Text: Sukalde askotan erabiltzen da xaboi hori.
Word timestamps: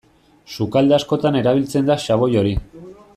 Sukalde 0.53 0.95
askotan 0.97 1.37
erabiltzen 1.43 1.91
da 1.91 1.99
xaboi 2.07 2.31
hori. 2.43 2.55